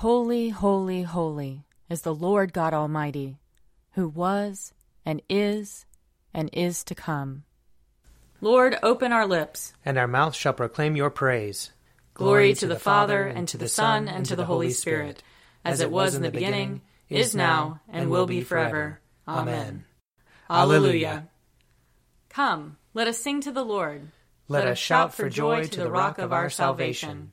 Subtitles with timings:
[0.00, 3.36] Holy, holy, holy is the Lord God Almighty,
[3.90, 4.72] who was,
[5.04, 5.84] and is,
[6.32, 7.44] and is to come.
[8.40, 11.72] Lord, open our lips, and our mouth shall proclaim your praise.
[12.14, 15.22] Glory to the Father, and to the Son, and to the Holy Spirit,
[15.66, 16.80] as it was in the beginning,
[17.10, 19.00] is now, and will be forever.
[19.28, 19.84] Amen.
[20.48, 21.28] Alleluia.
[22.30, 24.08] Come, let us sing to the Lord.
[24.48, 27.32] Let us shout for joy to the rock of our salvation.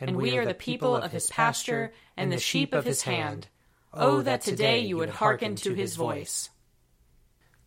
[0.00, 3.48] and we are the people of his pasture and the sheep of his hand.
[3.92, 6.50] Oh, oh, that today you would hearken to his voice.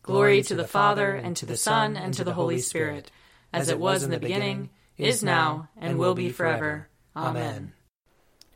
[0.04, 3.12] Glory to the Father, and to the Son, and to the Holy Spirit,
[3.52, 6.88] as it was in the beginning, is now, and will be forever.
[7.16, 7.74] Amen.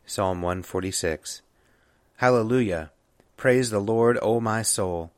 [0.06, 1.42] Psalm 146
[2.18, 2.92] Hallelujah!
[3.38, 5.12] Praise the Lord, O my soul.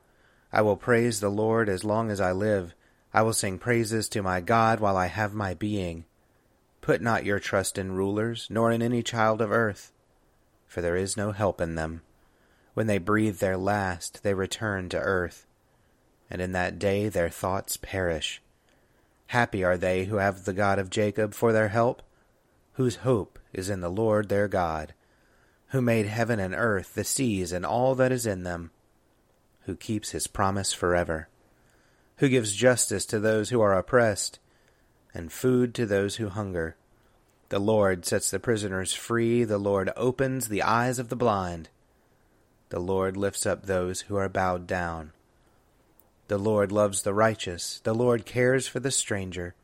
[0.52, 2.74] I will praise the Lord as long as I live.
[3.14, 6.06] I will sing praises to my God while I have my being.
[6.86, 9.92] Put not your trust in rulers, nor in any child of earth,
[10.68, 12.04] for there is no help in them.
[12.76, 15.48] When they breathe their last, they return to earth,
[16.30, 18.40] and in that day their thoughts perish.
[19.30, 22.04] Happy are they who have the God of Jacob for their help,
[22.74, 24.94] whose hope is in the Lord their God,
[25.70, 28.70] who made heaven and earth, the seas, and all that is in them,
[29.62, 31.30] who keeps his promise forever,
[32.18, 34.38] who gives justice to those who are oppressed,
[35.16, 36.76] and food to those who hunger.
[37.50, 41.70] The Lord sets the prisoners free, the Lord opens the eyes of the blind.
[42.70, 45.14] The Lord lifts up those who are bowed down.
[46.28, 49.56] The Lord loves the righteous, the Lord cares for the stranger.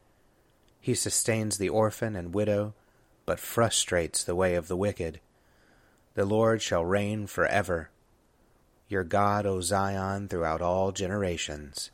[0.79, 2.73] He sustains the orphan and widow,
[3.25, 5.19] but frustrates the way of the wicked.
[6.13, 7.89] The Lord shall reign forever.
[8.87, 11.91] Your God, O Zion, throughout all generations.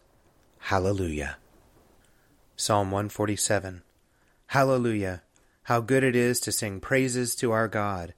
[0.59, 1.37] Hallelujah.
[2.59, 3.83] Psalm 147
[4.47, 5.21] Hallelujah!
[5.65, 8.15] How good it is to sing praises to our God!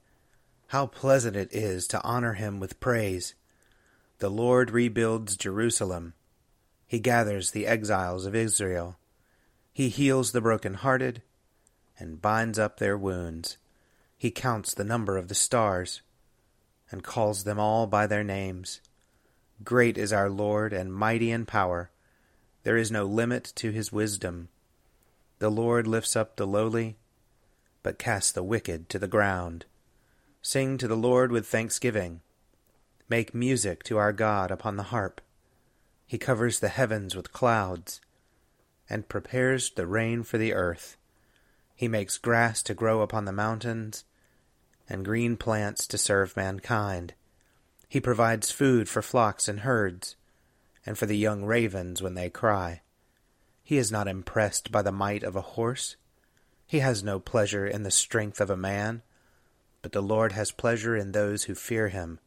[0.67, 3.35] How pleasant it is to honor him with praise!
[4.19, 6.13] The Lord rebuilds Jerusalem.
[6.87, 8.97] He gathers the exiles of Israel.
[9.73, 11.21] He heals the broken-hearted
[11.97, 13.57] and binds up their wounds.
[14.17, 16.01] He counts the number of the stars
[16.89, 18.79] and calls them all by their names.
[19.65, 21.91] Great is our Lord and mighty in power.
[22.63, 24.49] There is no limit to his wisdom.
[25.39, 26.97] The Lord lifts up the lowly,
[27.83, 29.65] but casts the wicked to the ground.
[30.41, 32.21] Sing to the Lord with thanksgiving.
[33.07, 35.21] Make music to our God upon the harp.
[36.05, 38.01] He covers the heavens with clouds,
[38.89, 40.97] and prepares the rain for the earth.
[41.75, 44.03] He makes grass to grow upon the mountains,
[44.89, 47.13] and green plants to serve mankind.
[47.87, 50.15] He provides food for flocks and herds
[50.89, 52.81] and for the young ravens when they cry.
[53.61, 55.97] He is not impressed by the might of a horse.
[56.65, 59.03] He has no pleasure in the strength of a man,
[59.83, 62.17] but the Lord has pleasure in those who fear him,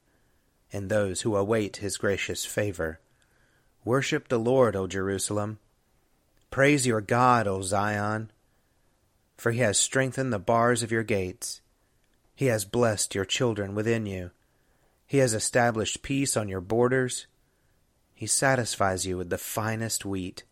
[0.71, 3.01] in those who await his gracious favor.
[3.85, 5.59] Worship the Lord, O Jerusalem.
[6.53, 8.31] Praise your God, O Zion,
[9.37, 11.63] for he has strengthened the bars of your gates.
[12.37, 14.31] He has blessed your children within you.
[15.05, 17.27] He has established peace on your borders.
[18.23, 20.45] He satisfies you with the finest wheat.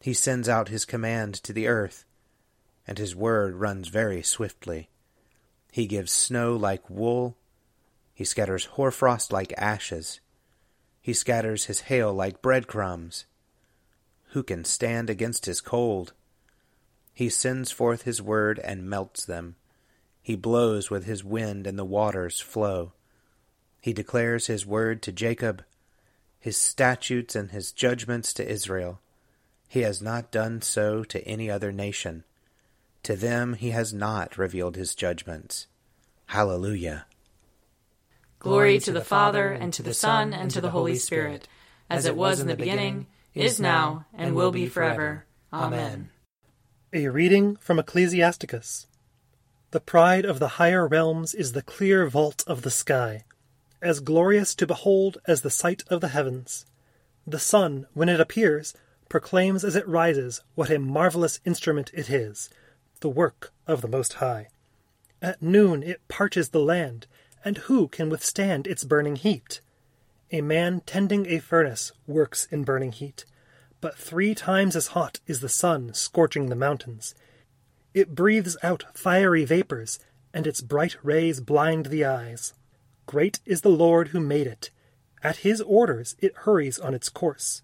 [0.00, 2.04] He sends out his command to the earth,
[2.88, 4.90] and his word runs very swiftly.
[5.70, 7.36] He gives snow like wool.
[8.12, 10.18] He scatters hoarfrost like ashes.
[11.00, 13.26] He scatters his hail like breadcrumbs.
[14.30, 16.14] Who can stand against his cold?
[17.14, 19.54] He sends forth his word and melts them.
[20.20, 22.92] He blows with his wind, and the waters flow.
[23.80, 25.62] He declares his word to Jacob
[26.42, 29.00] his statutes and his judgments to Israel.
[29.68, 32.24] He has not done so to any other nation.
[33.04, 35.68] To them he has not revealed his judgments.
[36.26, 37.06] Hallelujah.
[38.40, 41.46] Glory to the Father, and to the Son, and to the Holy Spirit,
[41.88, 45.26] as it was in the beginning, is now, and will be forever.
[45.52, 46.10] Amen.
[46.92, 48.88] A reading from Ecclesiasticus.
[49.70, 53.22] The pride of the higher realms is the clear vault of the sky
[53.82, 56.64] as glorious to behold as the sight of the heavens.
[57.26, 58.74] The sun, when it appears,
[59.08, 62.48] proclaims as it rises what a marvelous instrument it is,
[63.00, 64.48] the work of the Most High.
[65.20, 67.06] At noon it parches the land,
[67.44, 69.60] and who can withstand its burning heat?
[70.30, 73.24] A man tending a furnace works in burning heat,
[73.80, 77.14] but three times as hot is the sun scorching the mountains.
[77.92, 79.98] It breathes out fiery vapors,
[80.32, 82.54] and its bright rays blind the eyes.
[83.06, 84.70] Great is the Lord who made it.
[85.22, 87.62] At his orders it hurries on its course.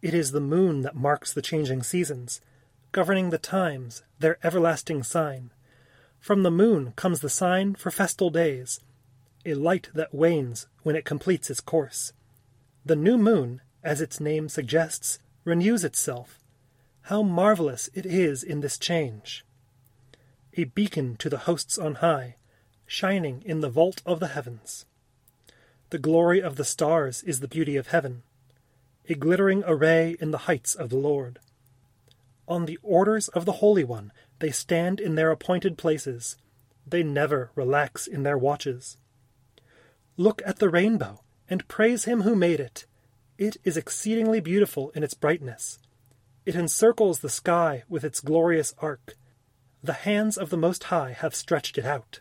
[0.00, 2.40] It is the moon that marks the changing seasons,
[2.92, 5.50] governing the times, their everlasting sign.
[6.20, 8.80] From the moon comes the sign for festal days,
[9.44, 12.12] a light that wanes when it completes its course.
[12.84, 16.38] The new moon, as its name suggests, renews itself.
[17.02, 19.44] How marvelous it is in this change!
[20.54, 22.36] A beacon to the hosts on high,
[22.88, 24.86] shining in the vault of the heavens.
[25.90, 28.22] The glory of the stars is the beauty of heaven,
[29.08, 31.38] a glittering array in the heights of the Lord.
[32.48, 36.36] On the orders of the Holy One they stand in their appointed places.
[36.86, 38.96] They never relax in their watches.
[40.16, 42.86] Look at the rainbow, and praise him who made it.
[43.36, 45.78] It is exceedingly beautiful in its brightness.
[46.46, 49.14] It encircles the sky with its glorious arc.
[49.82, 52.20] The hands of the Most High have stretched it out.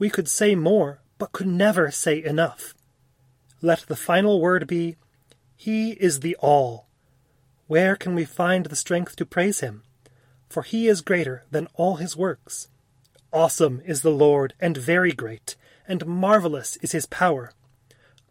[0.00, 2.74] We could say more, but could never say enough.
[3.62, 4.96] Let the final word be,
[5.56, 6.88] He is the All.
[7.68, 9.84] Where can we find the strength to praise Him?
[10.48, 12.66] For He is greater than all His works.
[13.32, 15.54] Awesome is the Lord, and very great
[15.90, 17.52] and marvelous is his power.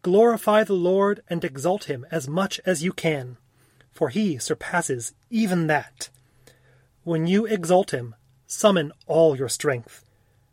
[0.01, 3.35] Glorify the Lord and exalt him as much as you can,
[3.91, 6.07] for he surpasses even that.
[7.03, 8.15] When you exalt him,
[8.47, 10.05] summon all your strength,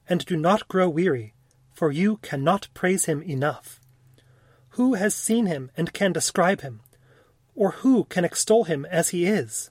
[0.08, 1.34] and do not grow weary,
[1.72, 3.80] for you cannot praise him enough.
[4.70, 6.80] Who has seen him and can describe him?
[7.54, 9.70] Or who can extol him as he is?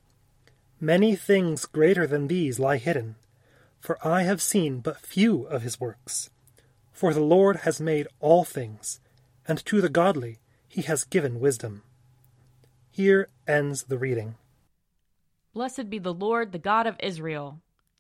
[0.79, 3.15] Many things greater than these lie hidden,
[3.79, 6.29] for I have seen but few of his works.
[6.91, 8.99] For the Lord has made all things,
[9.47, 11.83] and to the godly he has given wisdom.
[12.91, 14.35] Here ends the reading.
[15.53, 17.61] Blessed be the Lord, the God of Israel.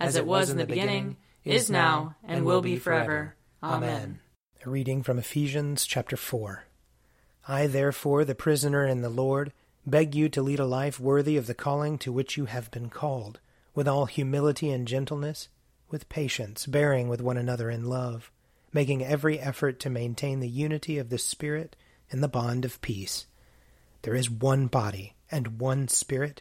[0.00, 3.34] as it was in the beginning, is now, and will be forever.
[3.62, 4.20] Amen.
[4.64, 6.64] A reading from Ephesians chapter 4.
[7.48, 9.52] I, therefore, the prisoner in the Lord,
[9.86, 12.88] beg you to lead a life worthy of the calling to which you have been
[12.88, 13.40] called,
[13.74, 15.48] with all humility and gentleness
[15.92, 18.32] with patience, bearing with one another in love,
[18.72, 21.76] making every effort to maintain the unity of the Spirit
[22.10, 23.26] in the bond of peace.
[24.00, 26.40] There is one body and one Spirit,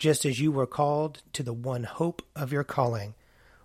[0.00, 3.14] just as you were called to the one hope of your calling,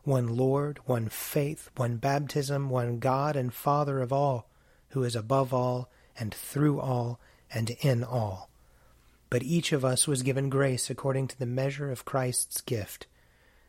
[0.04, 4.50] one Lord, one faith, one baptism, one God and Father of all,
[4.90, 5.90] who is above all,
[6.20, 8.50] and through all, and in all.
[9.30, 13.08] But each of us was given grace according to the measure of Christ's gift.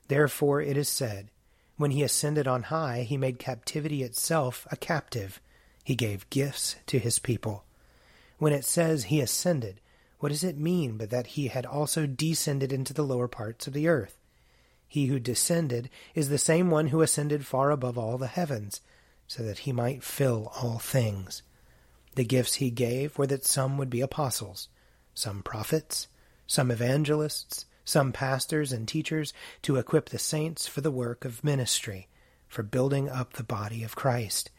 [0.08, 1.28] Therefore it is said,
[1.76, 5.40] when he ascended on high, he made captivity itself a captive.
[5.84, 7.62] He gave gifts to his people.
[8.38, 9.80] When it says he ascended,
[10.18, 13.72] what does it mean but that he had also descended into the lower parts of
[13.72, 14.18] the earth?
[14.88, 18.80] He who descended is the same one who ascended far above all the heavens,
[19.26, 21.42] so that he might fill all things.
[22.14, 24.68] The gifts he gave were that some would be apostles,
[25.12, 26.08] some prophets,
[26.46, 32.08] some evangelists, some pastors and teachers to equip the saints for the work of ministry,
[32.48, 34.50] for building up the body of Christ,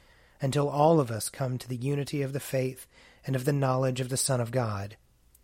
[0.41, 2.85] until all of us come to the unity of the faith
[3.25, 4.97] and of the knowledge of the Son of God,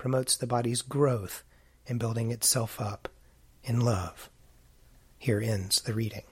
[0.00, 1.44] promotes the body's growth
[1.86, 3.06] and building itself up
[3.62, 4.30] in love.
[5.18, 6.22] Here ends the reading.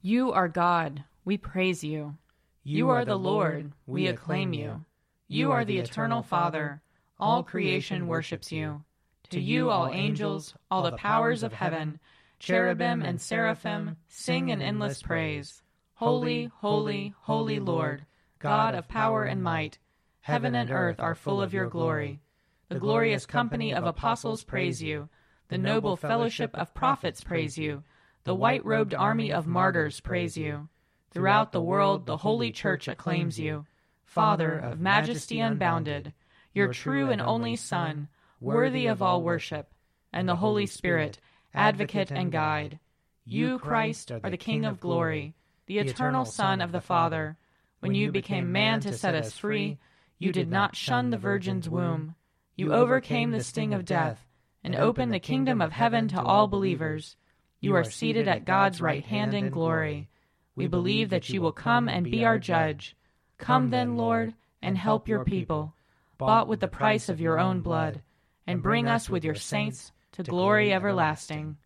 [0.00, 2.16] You are God, we praise you.
[2.64, 4.84] You are the Lord, we acclaim you.
[5.28, 6.82] You are the eternal Father,
[7.20, 8.82] all creation worships you.
[9.30, 12.00] To you, all angels, all the powers of heaven,
[12.40, 15.62] cherubim and seraphim, sing an endless praise.
[15.94, 18.06] Holy, holy, holy Lord,
[18.40, 19.78] God of power and might,
[20.22, 22.20] heaven and earth are full of your glory.
[22.68, 25.08] The glorious company of apostles praise you.
[25.48, 27.82] The noble fellowship of prophets praise you.
[28.24, 30.68] The white robed army of martyrs praise you.
[31.10, 33.66] Throughout the world, the holy church acclaims you.
[34.04, 36.12] Father of majesty unbounded,
[36.54, 38.08] your true and only Son,
[38.40, 39.72] worthy of all worship,
[40.12, 41.18] and the Holy Spirit,
[41.54, 42.78] advocate and guide.
[43.24, 45.34] You, Christ, are the King of glory,
[45.66, 47.36] the eternal Son of the Father.
[47.80, 49.78] When you became man to set us free,
[50.22, 52.14] you did not shun the Virgin's womb.
[52.54, 54.24] You overcame the sting of death
[54.62, 57.16] and opened the kingdom of heaven to all believers.
[57.58, 60.08] You are seated at God's right hand in glory.
[60.54, 62.96] We believe that you will come and be our judge.
[63.36, 65.74] Come then, Lord, and help your people,
[66.18, 68.00] bought with the price of your own blood
[68.46, 71.56] and bring us with your saints to glory everlasting.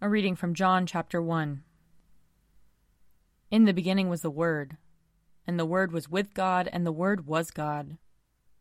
[0.00, 1.62] A reading from John chapter 1.
[3.50, 4.78] In the beginning was the Word,
[5.46, 7.98] and the Word was with God, and the Word was God.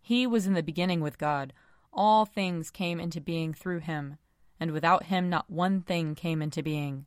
[0.01, 1.53] He was in the beginning with God.
[1.91, 4.17] All things came into being through him,
[4.59, 7.05] and without him not one thing came into being.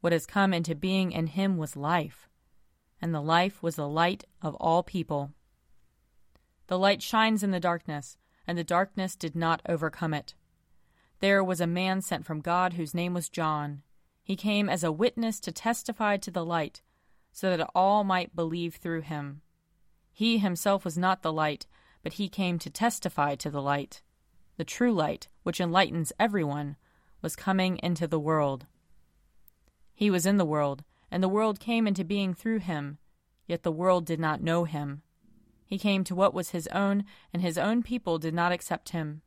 [0.00, 2.28] What has come into being in him was life,
[3.00, 5.32] and the life was the light of all people.
[6.66, 8.16] The light shines in the darkness
[8.50, 10.34] and the darkness did not overcome it.
[11.20, 13.82] There was a man sent from God whose name was John.
[14.24, 16.82] He came as a witness to testify to the light,
[17.32, 19.42] so that all might believe through him.
[20.12, 21.66] He himself was not the light,
[22.02, 24.02] but he came to testify to the light.
[24.56, 26.76] The true light, which enlightens everyone,
[27.22, 28.66] was coming into the world.
[29.94, 32.98] He was in the world, and the world came into being through him,
[33.46, 35.02] yet the world did not know him.
[35.64, 39.22] He came to what was his own, and his own people did not accept him.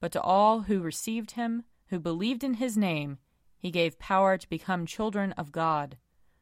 [0.00, 3.18] But to all who received him, who believed in his name,
[3.56, 5.98] he gave power to become children of God,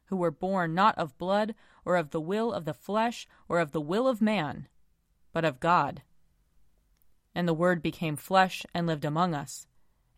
[0.09, 3.73] who were born not of blood, or of the will of the flesh, or of
[3.73, 4.69] the will of man,
[5.33, 6.03] but of God.
[7.35, 9.67] And the Word became flesh and lived among us.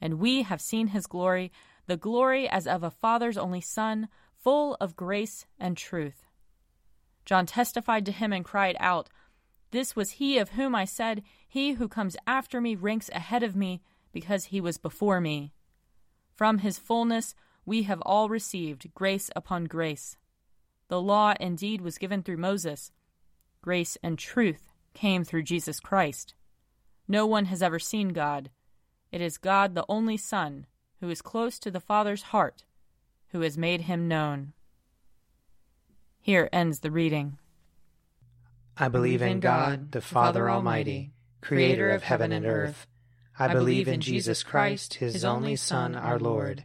[0.01, 1.53] And we have seen his glory,
[1.87, 6.25] the glory as of a Father's only Son, full of grace and truth.
[7.25, 9.09] John testified to him and cried out,
[9.71, 13.55] This was he of whom I said, He who comes after me ranks ahead of
[13.55, 13.83] me,
[14.13, 15.53] because he was before me.
[16.35, 17.35] From his fullness
[17.71, 20.17] we have all received grace upon grace.
[20.89, 22.91] The law indeed was given through Moses.
[23.63, 26.35] Grace and truth came through Jesus Christ.
[27.07, 28.51] No one has ever seen God.
[29.13, 30.67] It is God, the only Son,
[30.99, 32.65] who is close to the Father's heart,
[33.29, 34.53] who has made him known.
[36.21, 37.39] Here ends the reading.
[38.77, 42.89] I believe in God, the Father Almighty, creator of heaven and earth.
[43.39, 46.65] I believe in Jesus Christ, his only Son, our Lord.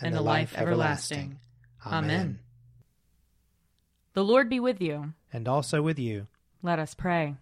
[0.00, 1.38] and the life everlasting.
[1.86, 2.38] Amen.
[4.14, 5.14] The Lord be with you.
[5.32, 6.28] And also with you.
[6.62, 7.36] Let us pray.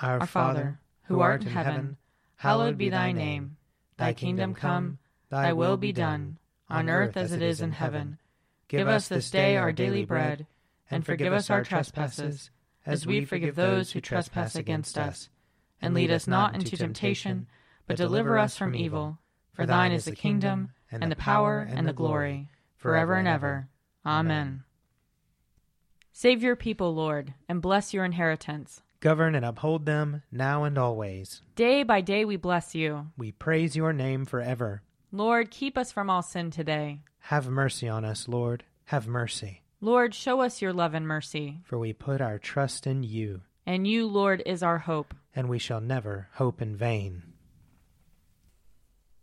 [0.00, 1.96] Our, Our Father, who art in heaven,
[2.36, 3.56] hallowed be thy name.
[3.96, 4.98] Thy kingdom come,
[5.30, 8.18] thy will be done, on earth as it is in heaven.
[8.68, 10.46] Give us this day our daily bread,
[10.90, 12.50] and forgive us our trespasses,
[12.84, 15.28] as we forgive those who trespass against us.
[15.80, 17.46] And lead us not into temptation,
[17.86, 19.18] but deliver us from evil.
[19.52, 23.68] For thine is the kingdom, and the power, and the glory, forever and ever.
[24.06, 24.64] Amen.
[26.12, 28.82] Save your people, Lord, and bless your inheritance.
[29.00, 31.42] Govern and uphold them now and always.
[31.56, 33.08] Day by day we bless you.
[33.18, 34.82] We praise your name forever.
[35.12, 37.00] Lord, keep us from all sin today.
[37.18, 38.64] Have mercy on us, Lord.
[38.86, 39.62] Have mercy.
[39.80, 41.60] Lord, show us your love and mercy.
[41.64, 43.42] For we put our trust in you.
[43.66, 45.14] And you, Lord, is our hope.
[45.34, 47.22] And we shall never hope in vain.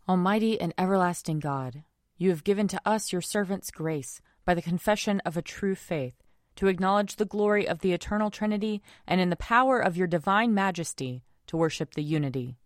[0.08, 1.84] Almighty and everlasting God,
[2.16, 6.14] you have given to us, your servants, grace by the confession of a true faith,
[6.56, 10.52] to acknowledge the glory of the eternal Trinity, and in the power of your divine
[10.52, 12.58] majesty to worship the unity.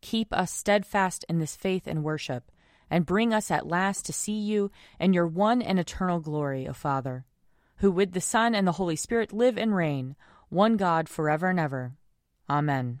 [0.00, 2.50] Keep us steadfast in this faith and worship,
[2.90, 6.72] and bring us at last to see you in your one and eternal glory, O
[6.72, 7.24] Father,
[7.76, 10.16] who with the Son and the Holy Spirit live and reign,
[10.48, 11.92] one God forever and ever.
[12.50, 13.00] Amen.